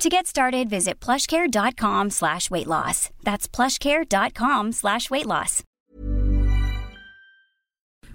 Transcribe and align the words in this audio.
To 0.00 0.08
get 0.08 0.26
started, 0.26 0.70
visit 0.70 0.98
plushcare.com 0.98 2.08
slash 2.08 2.50
weight 2.50 2.66
loss. 2.66 3.10
That's 3.22 3.46
plushcare.com 3.46 4.72
slash 4.72 5.10
weight 5.10 5.26
loss. 5.26 5.62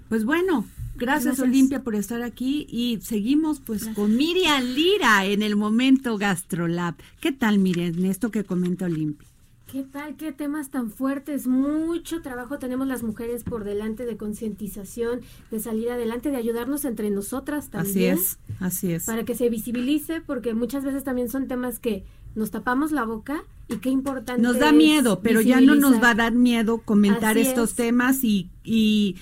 Pues 0.08 0.24
bueno, 0.24 0.64
gracias, 0.96 1.38
Olimpia 1.38 1.84
por 1.84 1.94
estar 1.94 2.22
aquí 2.22 2.66
y 2.68 2.98
seguimos 3.02 3.60
pues 3.60 3.86
con 3.94 4.16
Miriam 4.16 4.64
Lira 4.64 5.26
en 5.26 5.42
el 5.42 5.54
momento 5.54 6.18
GastroLab. 6.18 6.96
¿Qué 7.20 7.30
tal, 7.30 7.60
Miriam, 7.60 8.04
esto 8.04 8.32
que 8.32 8.42
comenta 8.42 8.86
Olimpia? 8.86 9.28
¿Qué 9.70 9.82
tal? 9.82 10.16
¿Qué 10.16 10.30
temas 10.32 10.70
tan 10.70 10.92
fuertes? 10.92 11.48
Mucho 11.48 12.22
trabajo 12.22 12.58
tenemos 12.58 12.86
las 12.86 13.02
mujeres 13.02 13.42
por 13.42 13.64
delante 13.64 14.06
de 14.06 14.16
concientización, 14.16 15.22
de 15.50 15.58
salir 15.58 15.90
adelante, 15.90 16.30
de 16.30 16.36
ayudarnos 16.36 16.84
entre 16.84 17.10
nosotras 17.10 17.68
también. 17.68 18.14
Así 18.14 18.22
es, 18.22 18.38
así 18.60 18.92
es. 18.92 19.06
Para 19.06 19.24
que 19.24 19.34
se 19.34 19.50
visibilice, 19.50 20.20
porque 20.20 20.54
muchas 20.54 20.84
veces 20.84 21.02
también 21.02 21.28
son 21.28 21.48
temas 21.48 21.80
que 21.80 22.04
nos 22.36 22.52
tapamos 22.52 22.92
la 22.92 23.04
boca 23.04 23.42
y 23.66 23.78
qué 23.78 23.90
importante. 23.90 24.40
Nos 24.40 24.60
da 24.60 24.70
miedo, 24.70 25.20
pero 25.20 25.40
ya 25.40 25.60
no 25.60 25.74
nos 25.74 26.00
va 26.00 26.10
a 26.10 26.14
dar 26.14 26.32
miedo 26.32 26.78
comentar 26.78 27.36
estos 27.36 27.74
temas 27.74 28.22
y, 28.22 28.50
y 28.62 29.16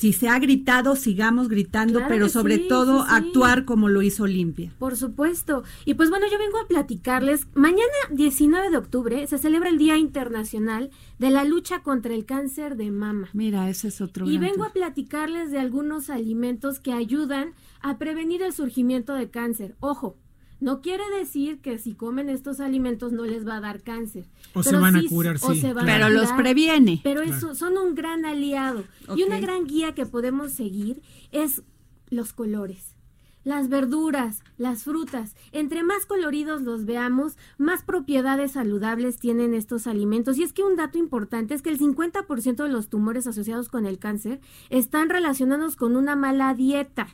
si 0.00 0.14
se 0.14 0.30
ha 0.30 0.38
gritado, 0.38 0.96
sigamos 0.96 1.50
gritando, 1.50 2.00
pero 2.08 2.30
sobre 2.30 2.56
todo 2.56 3.02
actuar 3.02 3.66
como 3.66 3.90
lo 3.90 4.00
hizo 4.00 4.22
Olimpia. 4.22 4.72
Por 4.78 4.96
supuesto. 4.96 5.62
Y 5.84 5.92
pues 5.92 6.08
bueno, 6.08 6.24
yo 6.32 6.38
vengo 6.38 6.58
a 6.58 6.66
platicarles. 6.66 7.48
Mañana, 7.52 7.84
19 8.10 8.70
de 8.70 8.78
octubre, 8.78 9.26
se 9.26 9.36
celebra 9.36 9.68
el 9.68 9.76
Día 9.76 9.98
Internacional 9.98 10.88
de 11.18 11.28
la 11.28 11.44
Lucha 11.44 11.82
contra 11.82 12.14
el 12.14 12.24
Cáncer 12.24 12.78
de 12.78 12.90
Mama. 12.90 13.28
Mira, 13.34 13.68
ese 13.68 13.88
es 13.88 14.00
otro. 14.00 14.26
Y 14.26 14.38
vengo 14.38 14.64
a 14.64 14.72
platicarles 14.72 15.50
de 15.50 15.58
algunos 15.58 16.08
alimentos 16.08 16.80
que 16.80 16.94
ayudan 16.94 17.52
a 17.82 17.98
prevenir 17.98 18.40
el 18.40 18.54
surgimiento 18.54 19.12
de 19.12 19.28
cáncer. 19.28 19.76
Ojo, 19.80 20.16
no 20.60 20.82
quiere 20.82 21.04
decir 21.18 21.60
que 21.60 21.78
si 21.78 21.94
comen 21.94 22.28
estos 22.28 22.60
alimentos 22.60 23.12
no 23.12 23.24
les 23.24 23.46
va 23.46 23.56
a 23.56 23.60
dar 23.60 23.82
cáncer. 23.82 24.26
O 24.52 24.62
se 24.62 24.76
van 24.76 24.96
a 24.96 25.02
curar, 25.08 25.38
sí. 25.38 25.62
pero 25.84 26.10
los 26.10 26.30
previene. 26.32 27.00
Pero 27.02 27.22
eso, 27.22 27.54
son 27.54 27.78
un 27.78 27.94
gran 27.94 28.24
aliado. 28.24 28.84
Y 29.16 29.22
una 29.22 29.40
gran 29.40 29.66
guía 29.66 29.94
que 29.94 30.06
podemos 30.06 30.52
seguir 30.52 31.02
es 31.32 31.62
los 32.10 32.32
colores. 32.32 32.94
Las 33.42 33.70
verduras, 33.70 34.42
las 34.58 34.84
frutas, 34.84 35.34
entre 35.52 35.82
más 35.82 36.04
coloridos 36.04 36.60
los 36.60 36.84
veamos, 36.84 37.38
más 37.56 37.82
propiedades 37.82 38.52
saludables 38.52 39.18
tienen 39.18 39.54
estos 39.54 39.86
alimentos. 39.86 40.36
Y 40.36 40.42
es 40.42 40.52
que 40.52 40.62
un 40.62 40.76
dato 40.76 40.98
importante 40.98 41.54
es 41.54 41.62
que 41.62 41.70
el 41.70 41.78
50% 41.78 42.62
de 42.62 42.68
los 42.68 42.90
tumores 42.90 43.26
asociados 43.26 43.70
con 43.70 43.86
el 43.86 43.98
cáncer 43.98 44.40
están 44.68 45.08
relacionados 45.08 45.76
con 45.76 45.96
una 45.96 46.16
mala 46.16 46.52
dieta. 46.52 47.08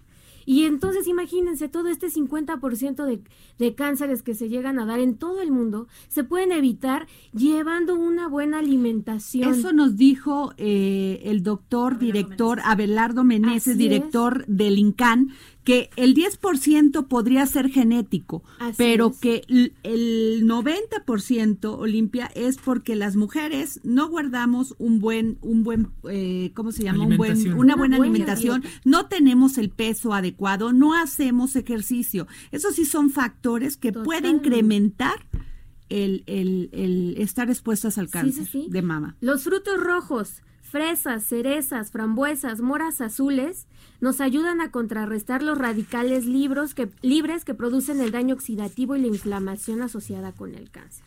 Y 0.47 0.63
entonces 0.65 1.09
imagínense, 1.09 1.69
todo 1.69 1.89
este 1.89 2.07
50% 2.07 3.05
de, 3.05 3.21
de 3.59 3.75
cánceres 3.75 4.23
que 4.23 4.35
se 4.35 4.49
llegan 4.49 4.79
a 4.79 4.87
dar 4.87 5.01
en 5.01 5.17
todo 5.17 5.43
el 5.43 5.51
mundo 5.51 5.89
se 6.09 6.25
pueden 6.25 6.53
evitar 6.53 7.09
llevando 7.35 7.97
una 7.97 8.29
buena 8.29 8.61
alimentación. 8.61 9.53
Eso 9.53 9.73
nos 9.73 9.97
dijo 9.97 10.55
eh, 10.57 11.21
el 11.25 11.43
doctor, 11.43 11.99
director 11.99 12.61
Abelardo 12.65 13.25
Meneses, 13.25 13.77
director 13.77 14.47
del 14.47 14.79
INCAN, 14.79 15.33
que 15.67 15.91
el 15.97 16.15
10% 16.15 17.09
podría 17.09 17.45
ser 17.45 17.69
genético, 17.71 18.45
pero 18.77 19.13
que 19.21 19.43
el 19.83 20.45
90% 20.45 21.77
Olimpia 21.77 22.31
es 22.37 22.57
porque 22.59 22.95
las 22.95 23.17
mujeres 23.17 23.81
no 23.83 24.09
guardamos 24.09 24.77
un 24.79 25.01
buen 25.01 25.39
un 25.43 25.65
buen 25.65 25.89
eh, 26.09 26.53
¿cómo 26.55 26.71
se 26.71 26.85
llama? 26.85 27.05
Un 27.05 27.17
buen, 27.17 27.53
una, 27.59 27.75
buena, 27.75 27.97
alimentación, 27.97 28.63
no 28.85 29.07
tenemos 29.07 29.59
el 29.59 29.71
peso 29.71 30.15
adecuado, 30.15 30.73
no 30.73 30.95
hacemos 30.95 31.57
ejercicio. 31.57 32.29
Esos 32.53 32.77
sí 32.77 32.85
son 32.85 33.11
factores 33.11 33.77
que 33.77 33.93
pueden 33.93 34.37
incrementar 34.37 35.27
el, 35.89 36.23
el, 36.27 36.71
el, 36.75 37.17
estar 37.19 37.51
expuestas 37.51 37.99
al 37.99 38.09
cáncer 38.09 38.47
de 38.69 38.83
mama. 38.83 39.17
Los 39.21 39.43
frutos 39.43 39.81
rojos, 39.81 40.45
fresas, 40.61 41.25
cerezas, 41.25 41.91
frambuesas, 41.91 42.61
moras 42.61 43.01
azules 43.01 43.67
nos 44.01 44.21
ayudan 44.21 44.61
a 44.61 44.71
contrarrestar 44.71 45.43
los 45.43 45.59
radicales 45.59 46.27
libres 46.27 46.75
que, 46.75 47.55
producen 47.55 48.01
el 48.01 48.11
daño 48.11 48.35
oxidativo 48.35 48.97
y 48.97 49.01
la 49.01 49.07
inflamación 49.07 49.83
asociada 49.83 50.33
con 50.33 50.55
el 50.55 50.71
cáncer. 50.71 51.05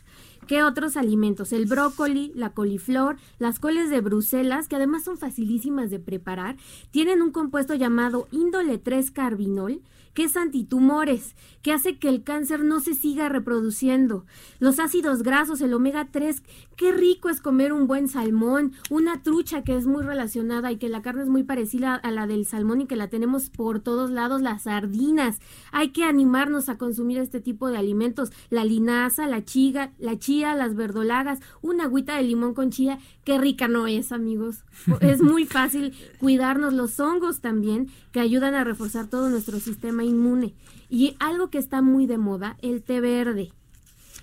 ¿Qué 0.47 0.63
otros 0.63 0.97
alimentos? 0.97 1.53
El 1.53 1.65
brócoli, 1.65 2.31
la 2.33 2.51
coliflor, 2.51 3.17
las 3.37 3.59
coles 3.59 3.89
de 3.89 4.01
Bruselas, 4.01 4.67
que 4.67 4.77
además 4.77 5.03
son 5.03 5.17
facilísimas 5.17 5.91
de 5.91 5.99
preparar, 5.99 6.57
tienen 6.91 7.21
un 7.21 7.31
compuesto 7.31 7.75
llamado 7.75 8.27
índole 8.31 8.79
3 8.79 9.11
carbinol, 9.11 9.81
que 10.13 10.23
es 10.25 10.35
antitumores, 10.35 11.35
que 11.61 11.71
hace 11.71 11.97
que 11.97 12.09
el 12.09 12.23
cáncer 12.23 12.63
no 12.63 12.79
se 12.79 12.93
siga 12.93 13.29
reproduciendo. 13.29 14.25
Los 14.59 14.79
ácidos 14.79 15.23
grasos, 15.23 15.61
el 15.61 15.73
omega 15.73 16.09
3, 16.11 16.43
qué 16.75 16.91
rico 16.91 17.29
es 17.29 17.41
comer 17.41 17.73
un 17.73 17.87
buen 17.87 18.07
salmón, 18.07 18.73
una 18.89 19.21
trucha 19.21 19.63
que 19.63 19.75
es 19.75 19.87
muy 19.87 20.03
relacionada 20.03 20.71
y 20.71 20.77
que 20.77 20.89
la 20.89 21.01
carne 21.01 21.23
es 21.23 21.29
muy 21.29 21.43
parecida 21.43 21.95
a 21.95 22.11
la 22.11 22.27
del 22.27 22.45
salmón 22.45 22.68
y 22.77 22.85
que 22.85 22.95
la 22.95 23.07
tenemos 23.09 23.49
por 23.49 23.79
todos 23.79 24.11
lados, 24.11 24.41
las 24.41 24.63
sardinas. 24.63 25.39
Hay 25.71 25.89
que 25.89 26.03
animarnos 26.03 26.69
a 26.69 26.77
consumir 26.77 27.17
este 27.17 27.41
tipo 27.41 27.69
de 27.69 27.77
alimentos, 27.77 28.31
la 28.49 28.63
linaza, 28.63 29.27
la 29.27 29.43
chiga, 29.43 29.91
la 29.97 30.17
chía, 30.19 30.55
las 30.55 30.75
verdolagas, 30.75 31.39
una 31.61 31.85
agüita 31.85 32.15
de 32.15 32.23
limón 32.23 32.53
con 32.53 32.69
chía, 32.69 32.99
qué 33.23 33.37
rica 33.37 33.67
no 33.67 33.87
es, 33.87 34.11
amigos. 34.11 34.63
Es 35.01 35.21
muy 35.21 35.45
fácil 35.45 35.93
cuidarnos 36.19 36.73
los 36.73 36.99
hongos 36.99 37.41
también 37.41 37.89
que 38.11 38.19
ayudan 38.19 38.53
a 38.53 38.63
reforzar 38.63 39.07
todo 39.07 39.29
nuestro 39.29 39.59
sistema 39.59 40.03
inmune. 40.03 40.53
Y 40.89 41.15
algo 41.19 41.49
que 41.49 41.57
está 41.57 41.81
muy 41.81 42.05
de 42.05 42.17
moda, 42.17 42.57
el 42.61 42.81
té 42.81 43.01
verde, 43.01 43.51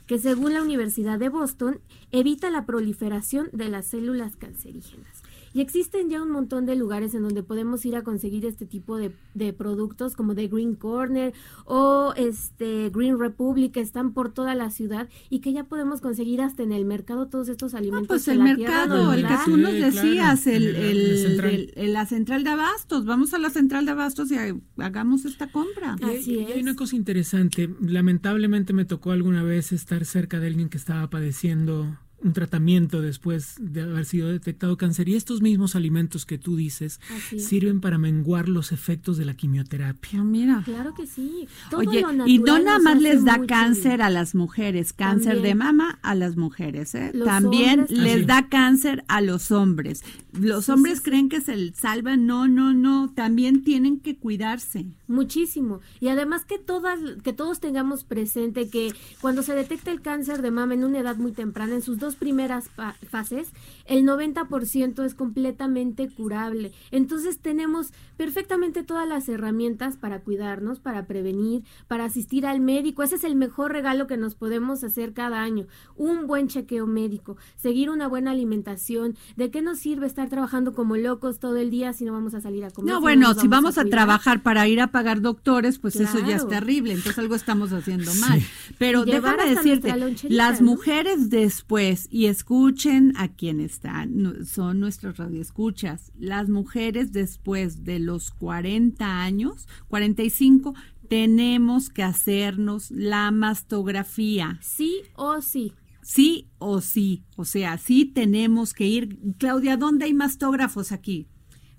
que 0.06 0.18
según 0.18 0.52
la 0.52 0.62
Universidad 0.62 1.18
de 1.18 1.28
Boston 1.28 1.80
evita 2.12 2.50
la 2.50 2.66
proliferación 2.66 3.48
de 3.52 3.68
las 3.68 3.86
células 3.86 4.36
cancerígenas. 4.36 5.22
Y 5.56 5.62
existen 5.62 6.10
ya 6.10 6.22
un 6.22 6.30
montón 6.30 6.66
de 6.66 6.76
lugares 6.76 7.14
en 7.14 7.22
donde 7.22 7.42
podemos 7.42 7.82
ir 7.86 7.96
a 7.96 8.02
conseguir 8.02 8.44
este 8.44 8.66
tipo 8.66 8.98
de, 8.98 9.10
productos 9.54 10.14
como 10.14 10.34
The 10.34 10.48
Green 10.48 10.74
Corner 10.74 11.32
o 11.64 12.12
este 12.14 12.90
Green 12.90 13.18
Republic 13.18 13.72
que 13.72 13.80
están 13.80 14.12
por 14.12 14.32
toda 14.32 14.54
la 14.54 14.68
ciudad 14.68 15.08
y 15.30 15.38
que 15.38 15.54
ya 15.54 15.64
podemos 15.64 16.02
conseguir 16.02 16.42
hasta 16.42 16.62
en 16.62 16.72
el 16.72 16.84
mercado 16.84 17.28
todos 17.28 17.48
estos 17.48 17.72
alimentos. 17.72 18.06
pues 18.06 18.28
el 18.28 18.40
mercado, 18.40 19.14
el 19.14 19.26
que 19.26 19.34
tú 19.46 19.56
nos 19.56 19.72
decías, 19.72 20.46
el, 20.46 21.94
la 21.94 22.04
central 22.04 22.44
de 22.44 22.50
abastos. 22.50 23.06
Vamos 23.06 23.32
a 23.32 23.38
la 23.38 23.48
central 23.48 23.86
de 23.86 23.92
abastos 23.92 24.30
y 24.30 24.36
hagamos 24.76 25.24
esta 25.24 25.50
compra. 25.50 25.96
Así 26.02 26.38
es. 26.38 26.50
hay 26.54 26.60
una 26.60 26.76
cosa 26.76 26.96
interesante. 26.96 27.74
Lamentablemente 27.80 28.74
me 28.74 28.84
tocó 28.84 29.10
alguna 29.10 29.42
vez 29.42 29.72
estar 29.72 30.04
cerca 30.04 30.38
de 30.38 30.48
alguien 30.48 30.68
que 30.68 30.76
estaba 30.76 31.08
padeciendo 31.08 31.96
un 32.22 32.32
tratamiento 32.32 33.02
después 33.02 33.54
de 33.58 33.82
haber 33.82 34.04
sido 34.04 34.28
detectado 34.28 34.76
cáncer 34.76 35.08
y 35.08 35.16
estos 35.16 35.42
mismos 35.42 35.76
alimentos 35.76 36.24
que 36.24 36.38
tú 36.38 36.56
dices 36.56 37.00
sirven 37.36 37.80
para 37.80 37.98
menguar 37.98 38.48
los 38.48 38.72
efectos 38.72 39.16
de 39.16 39.26
la 39.26 39.34
quimioterapia. 39.34 40.20
Ah, 40.20 40.24
mira. 40.24 40.62
Claro 40.64 40.94
que 40.94 41.06
sí. 41.06 41.46
Oye, 41.72 42.04
y 42.26 42.38
no 42.38 42.58
nada 42.58 42.78
más 42.78 43.00
les 43.00 43.24
da 43.24 43.46
cáncer 43.46 44.02
a 44.02 44.10
las 44.10 44.34
mujeres, 44.34 44.92
cáncer 44.92 45.42
de 45.42 45.54
mama 45.54 45.98
a 46.02 46.14
las 46.14 46.36
mujeres, 46.36 46.94
¿eh? 46.94 47.12
También 47.24 47.86
les 47.88 48.26
da 48.26 48.48
cáncer 48.48 49.04
a 49.08 49.20
los 49.20 49.50
hombres. 49.50 50.02
Los 50.32 50.68
hombres 50.68 51.00
creen 51.00 51.28
que 51.28 51.40
se 51.40 51.72
salvan, 51.74 52.26
no, 52.26 52.48
no, 52.48 52.74
no, 52.74 53.10
también 53.14 53.62
tienen 53.62 54.00
que 54.00 54.16
cuidarse. 54.16 54.86
Muchísimo. 55.08 55.80
Y 56.00 56.08
además 56.08 56.44
que 56.44 56.58
todas 56.58 56.98
que 57.22 57.32
todos 57.32 57.60
tengamos 57.60 58.04
presente 58.04 58.68
que 58.68 58.92
cuando 59.20 59.42
se 59.42 59.54
detecta 59.54 59.90
el 59.90 60.00
cáncer 60.00 60.42
de 60.42 60.50
mama 60.50 60.74
en 60.74 60.84
una 60.84 60.98
edad 60.98 61.16
muy 61.16 61.32
temprana 61.32 61.74
en 61.74 61.82
sus 61.82 61.98
dos 61.98 62.15
primeras 62.16 62.70
fases, 63.08 63.52
el 63.86 64.04
90% 64.04 65.04
es 65.04 65.14
completamente 65.14 66.08
curable. 66.08 66.72
Entonces 66.90 67.38
tenemos 67.38 67.92
perfectamente 68.16 68.82
todas 68.82 69.08
las 69.08 69.28
herramientas 69.28 69.96
para 69.96 70.20
cuidarnos, 70.20 70.80
para 70.80 71.06
prevenir, 71.06 71.62
para 71.88 72.04
asistir 72.04 72.46
al 72.46 72.60
médico. 72.60 73.02
Ese 73.02 73.16
es 73.16 73.24
el 73.24 73.36
mejor 73.36 73.72
regalo 73.72 74.06
que 74.06 74.16
nos 74.16 74.34
podemos 74.34 74.82
hacer 74.84 75.12
cada 75.12 75.42
año. 75.42 75.66
Un 75.96 76.26
buen 76.26 76.48
chequeo 76.48 76.86
médico, 76.86 77.36
seguir 77.56 77.90
una 77.90 78.08
buena 78.08 78.32
alimentación. 78.32 79.16
¿De 79.36 79.50
qué 79.50 79.62
nos 79.62 79.78
sirve 79.78 80.06
estar 80.06 80.28
trabajando 80.28 80.72
como 80.72 80.96
locos 80.96 81.38
todo 81.38 81.56
el 81.56 81.70
día 81.70 81.92
si 81.92 82.04
no 82.04 82.12
vamos 82.12 82.34
a 82.34 82.40
salir 82.40 82.64
a 82.64 82.70
comer? 82.70 82.94
No, 82.94 83.00
bueno, 83.00 83.34
si 83.34 83.48
vamos 83.48 83.78
a, 83.78 83.84
trabajar 83.84 84.42
para 84.42 84.66
ir 84.66 84.80
a 84.80 84.88
pagar 84.88 85.20
doctores, 85.20 85.78
pues 85.78 85.96
eso 85.96 86.18
ya 86.26 86.36
es 86.36 86.48
terrible. 86.48 86.92
Entonces 86.92 87.18
algo 87.18 87.34
estamos 87.34 87.72
haciendo 87.72 88.12
mal. 88.14 88.42
Pero 88.78 89.04
déjame 89.04 89.54
decirte, 89.54 89.94
las 90.28 90.60
mujeres 90.60 91.30
después 91.30 91.95
Y 92.10 92.26
escuchen 92.26 93.12
a 93.16 93.28
quien 93.28 93.60
están, 93.60 94.44
son 94.44 94.80
nuestros 94.80 95.16
radioescuchas. 95.16 96.12
Las 96.18 96.48
mujeres 96.48 97.12
después 97.12 97.84
de 97.84 97.98
los 97.98 98.30
40 98.30 99.22
años, 99.22 99.68
45, 99.88 100.74
tenemos 101.08 101.90
que 101.90 102.02
hacernos 102.02 102.90
la 102.90 103.30
mastografía. 103.30 104.58
Sí 104.60 105.02
o 105.14 105.40
sí. 105.40 105.72
Sí 106.02 106.48
o 106.58 106.80
sí. 106.80 107.24
O 107.36 107.44
sea, 107.44 107.78
sí 107.78 108.04
tenemos 108.04 108.74
que 108.74 108.86
ir. 108.86 109.18
Claudia, 109.38 109.76
¿dónde 109.76 110.04
hay 110.04 110.14
mastógrafos 110.14 110.92
aquí? 110.92 111.28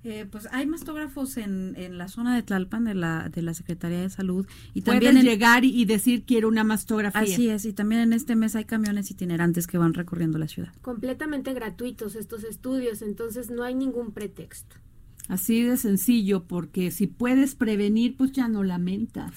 Eh, 0.09 0.25
pues 0.25 0.47
hay 0.53 0.65
mastógrafos 0.65 1.35
en, 1.35 1.73
en, 1.75 1.97
la 1.97 2.07
zona 2.07 2.33
de 2.33 2.41
Tlalpan 2.41 2.85
de 2.85 2.95
la, 2.95 3.27
de 3.27 3.41
la 3.41 3.53
Secretaría 3.53 3.99
de 3.99 4.09
Salud. 4.09 4.47
Y 4.73 4.83
también 4.83 5.21
llegar 5.21 5.65
y 5.65 5.83
decir 5.83 6.23
quiero 6.23 6.47
una 6.47 6.63
mastografía. 6.63 7.21
Así 7.21 7.49
es, 7.49 7.65
y 7.65 7.73
también 7.73 7.99
en 7.99 8.13
este 8.13 8.37
mes 8.37 8.55
hay 8.55 8.63
camiones 8.63 9.11
itinerantes 9.11 9.67
que 9.67 9.77
van 9.77 9.93
recorriendo 9.93 10.37
la 10.37 10.47
ciudad. 10.47 10.73
Completamente 10.81 11.53
gratuitos 11.53 12.15
estos 12.15 12.45
estudios, 12.45 13.01
entonces 13.01 13.49
no 13.49 13.63
hay 13.63 13.75
ningún 13.75 14.13
pretexto. 14.13 14.77
Así 15.27 15.63
de 15.63 15.75
sencillo, 15.75 16.45
porque 16.45 16.89
si 16.91 17.07
puedes 17.07 17.55
prevenir, 17.55 18.15
pues 18.15 18.31
ya 18.31 18.47
no 18.47 18.63
lamentas. 18.63 19.33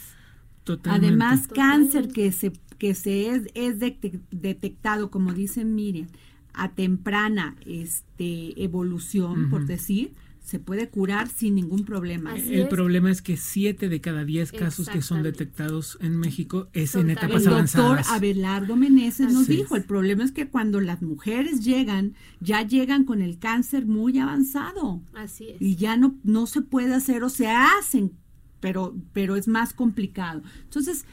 Totalmente. 0.62 1.08
Además, 1.08 1.48
cáncer 1.48 2.12
que 2.12 2.30
se, 2.30 2.52
que 2.78 2.94
se 2.94 3.30
es, 3.30 3.48
es 3.54 3.80
detectado, 3.80 5.10
como 5.10 5.32
dice 5.32 5.64
Miriam, 5.64 6.06
a 6.52 6.70
temprana 6.70 7.56
este, 7.66 8.62
evolución, 8.62 9.50
por 9.50 9.66
decir, 9.66 10.14
se 10.50 10.58
puede 10.58 10.88
curar 10.88 11.28
sin 11.28 11.54
ningún 11.54 11.84
problema. 11.84 12.34
el 12.34 12.66
problema 12.66 13.08
es 13.08 13.22
que 13.22 13.36
siete 13.36 13.88
de 13.88 14.00
cada 14.00 14.24
diez 14.24 14.50
casos 14.50 14.88
que 14.88 15.00
son 15.00 15.22
detectados 15.22 15.96
en 16.00 16.16
México 16.16 16.68
es 16.72 16.96
en 16.96 17.08
etapas 17.08 17.46
avanzadas. 17.46 17.90
El 17.90 17.96
doctor 17.98 18.16
Abelardo 18.16 18.74
Meneses 18.74 19.32
nos 19.32 19.46
dijo, 19.46 19.76
el 19.76 19.84
problema 19.84 20.24
es 20.24 20.32
que 20.32 20.48
cuando 20.48 20.80
las 20.80 21.02
mujeres 21.02 21.64
llegan, 21.64 22.14
ya 22.40 22.62
llegan 22.62 23.04
con 23.04 23.22
el 23.22 23.38
cáncer 23.38 23.86
muy 23.86 24.18
avanzado. 24.18 25.00
Así 25.14 25.50
es. 25.50 25.62
Y 25.62 25.76
ya 25.76 25.96
no, 25.96 26.16
no 26.24 26.46
se 26.46 26.62
puede 26.62 26.94
hacer 26.94 27.22
o 27.22 27.28
se 27.28 27.46
hacen, 27.46 28.10
pero, 28.58 28.96
pero 29.12 29.36
es 29.36 29.46
más 29.46 29.72
complicado. 29.72 30.42
Entonces, 30.64 31.04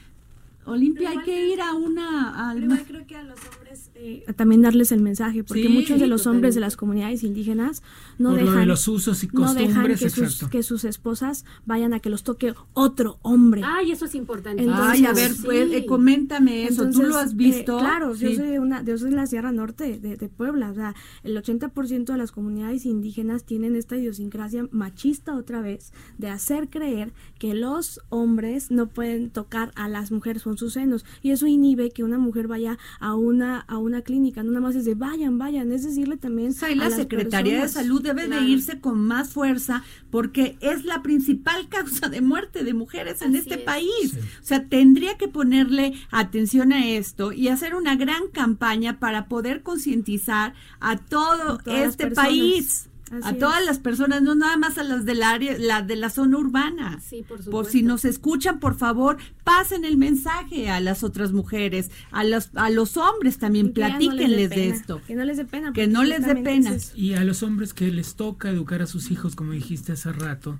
Olimpia, 0.65 1.11
hay 1.11 1.19
que 1.19 1.53
ir 1.53 1.61
a 1.61 1.75
una... 1.75 2.55
creo 2.87 2.96
que 2.96 2.96
a 3.17 3.23
los 3.23 3.39
hombres 3.39 3.91
eh, 3.95 4.25
también 4.35 4.61
darles 4.61 4.91
el 4.91 5.01
mensaje, 5.01 5.43
porque 5.43 5.69
muchos 5.69 5.99
de 5.99 6.07
los 6.07 6.27
hombres 6.27 6.55
de 6.55 6.61
las 6.61 6.75
comunidades 6.75 7.23
indígenas 7.23 7.83
no 8.17 8.33
dejan... 8.33 8.67
los 8.67 8.87
usos 8.87 9.23
y 9.23 9.27
costumbres, 9.27 9.69
no 9.75 9.81
dejan 9.81 9.97
que 9.97 10.09
sus, 10.09 10.49
que 10.49 10.63
sus, 10.63 10.83
esposas 10.83 11.45
vayan 11.65 11.93
a 11.93 11.99
que 11.99 12.09
los 12.09 12.23
toque 12.23 12.53
otro 12.73 13.19
hombre. 13.21 13.61
Ay, 13.63 13.91
eso 13.91 14.05
es 14.05 14.15
importante. 14.15 14.65
Ay, 14.71 15.05
a 15.05 15.13
ver, 15.13 15.31
pues, 15.43 15.71
eh, 15.71 15.85
coméntame 15.85 16.65
eso, 16.65 16.89
¿tú 16.89 17.03
lo 17.03 17.17
has 17.17 17.31
eh, 17.31 17.35
visto? 17.35 17.77
claro, 17.79 18.13
yo 18.15 18.33
soy 18.33 18.47
de 18.47 18.59
una, 18.59 18.83
yo 18.83 18.97
soy 18.97 19.09
de 19.09 19.15
la 19.15 19.25
Sierra 19.25 19.51
Norte 19.51 19.99
de, 19.99 20.17
de 20.17 20.29
Puebla, 20.29 20.71
o 20.71 20.75
sea, 20.75 20.95
el 21.23 21.35
80% 21.35 22.05
de 22.05 22.17
las 22.17 22.31
comunidades 22.31 22.85
indígenas 22.85 23.45
tienen 23.45 23.75
esta 23.75 23.97
idiosincrasia 23.97 24.67
machista 24.71 25.35
otra 25.35 25.61
vez, 25.61 25.91
de 26.17 26.29
hacer 26.29 26.69
creer 26.69 27.13
que 27.39 27.53
los 27.53 28.01
hombres 28.09 28.71
no 28.71 28.87
pueden 28.87 29.29
tocar 29.29 29.71
a 29.75 29.87
las 29.89 30.11
mujeres 30.11 30.43
sus 30.55 30.73
senos 30.73 31.05
y 31.21 31.31
eso 31.31 31.47
inhibe 31.47 31.91
que 31.91 32.03
una 32.03 32.17
mujer 32.17 32.47
vaya 32.47 32.77
a 32.99 33.06
una 33.15 33.59
a 33.59 33.77
una 33.77 34.01
clínica, 34.01 34.43
no 34.43 34.51
nada 34.51 34.61
más 34.61 34.75
es 34.75 34.85
de 34.85 34.95
vayan, 34.95 35.37
vayan, 35.37 35.71
es 35.71 35.83
decirle 35.83 36.17
también 36.17 36.53
o 36.53 36.75
la 36.75 36.89
Secretaría 36.89 37.61
de 37.61 37.69
Salud 37.69 38.01
debe 38.01 38.27
de 38.27 38.41
irse 38.41 38.79
con 38.79 38.99
más 38.99 39.29
fuerza 39.29 39.83
porque 40.09 40.57
es 40.61 40.85
la 40.85 41.01
principal 41.01 41.69
causa 41.69 42.09
de 42.09 42.21
muerte 42.21 42.63
de 42.63 42.73
mujeres 42.73 43.21
en 43.21 43.35
este 43.35 43.57
país. 43.57 44.17
O 44.41 44.45
sea, 44.45 44.67
tendría 44.67 45.17
que 45.17 45.27
ponerle 45.27 45.93
atención 46.11 46.73
a 46.73 46.87
esto 46.87 47.31
y 47.31 47.47
hacer 47.49 47.75
una 47.75 47.95
gran 47.95 48.27
campaña 48.31 48.99
para 48.99 49.27
poder 49.27 49.63
concientizar 49.63 50.53
a 50.79 50.97
todo 50.97 51.59
este 51.65 52.11
país 52.11 52.89
a 53.23 53.33
todas 53.33 53.65
las 53.65 53.79
personas, 53.79 54.21
no 54.21 54.35
nada 54.35 54.57
más 54.57 54.77
a 54.77 54.83
las 54.83 55.05
del 55.05 55.23
área, 55.23 55.57
la 55.57 55.81
de 55.81 55.95
la 55.95 56.09
zona 56.09 56.37
urbana. 56.37 56.99
Sí, 56.99 57.23
por 57.27 57.37
supuesto. 57.37 57.51
Por 57.51 57.65
si 57.65 57.83
nos 57.83 58.05
escuchan, 58.05 58.59
por 58.59 58.75
favor, 58.75 59.17
pasen 59.43 59.85
el 59.85 59.97
mensaje 59.97 60.69
a 60.69 60.79
las 60.79 61.03
otras 61.03 61.31
mujeres, 61.31 61.91
a 62.11 62.23
los 62.23 62.49
a 62.55 62.69
los 62.69 62.97
hombres 62.97 63.37
también, 63.37 63.73
platíquenles 63.73 64.49
de 64.49 64.69
esto. 64.69 65.01
Que 65.05 65.15
no 65.15 65.25
les 65.25 65.37
dé 65.37 65.45
pena. 65.45 65.73
Que 65.73 65.87
no 65.87 66.03
les 66.03 66.25
dé 66.25 66.35
pena. 66.35 66.75
Y 66.95 67.13
a 67.13 67.23
los 67.23 67.43
hombres 67.43 67.73
que 67.73 67.91
les 67.91 68.15
toca 68.15 68.49
educar 68.49 68.81
a 68.81 68.87
sus 68.87 69.11
hijos, 69.11 69.35
como 69.35 69.51
dijiste 69.51 69.93
hace 69.93 70.11
rato, 70.11 70.59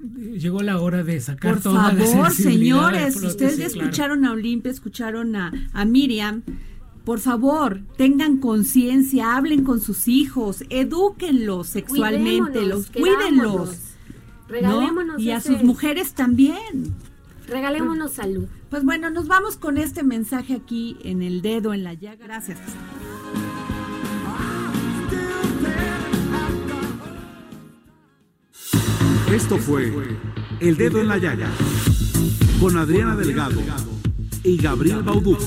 llegó 0.00 0.62
la 0.62 0.80
hora 0.80 1.02
de 1.02 1.20
sacar 1.20 1.54
Por 1.54 1.62
toda 1.62 1.90
favor, 1.90 2.30
señores, 2.32 3.16
ustedes 3.16 3.58
escucharon 3.58 4.24
a 4.24 4.32
Olimpia, 4.32 4.70
escucharon 4.70 5.36
a, 5.36 5.52
a 5.72 5.84
Miriam, 5.84 6.42
por 7.04 7.20
favor, 7.20 7.80
tengan 7.96 8.38
conciencia, 8.38 9.36
hablen 9.36 9.64
con 9.64 9.80
sus 9.80 10.08
hijos, 10.08 10.64
edúquenlos 10.70 11.68
sexualmente, 11.68 12.62
los 12.62 12.90
cuídenlos. 12.90 13.78
Regalémonos 14.48 15.20
y 15.20 15.30
a 15.30 15.40
sus 15.40 15.62
mujeres 15.62 16.14
también. 16.14 16.94
Regalémonos 17.46 18.12
salud. 18.12 18.46
Pues 18.68 18.84
bueno, 18.84 19.10
nos 19.10 19.28
vamos 19.28 19.56
con 19.56 19.78
este 19.78 20.02
mensaje 20.02 20.54
aquí 20.54 20.96
en 21.02 21.22
el 21.22 21.42
dedo 21.42 21.72
en 21.72 21.84
la 21.84 21.94
llaga. 21.94 22.24
Gracias. 22.26 22.58
Esto 29.32 29.58
fue 29.58 29.92
El 30.58 30.76
Dedo 30.76 31.00
en 31.00 31.06
la 31.06 31.16
Llaga 31.16 31.48
con 32.60 32.76
Adriana 32.76 33.14
Delgado 33.14 33.60
y 34.42 34.56
Gabriel 34.56 35.02
Bauduco. 35.04 35.46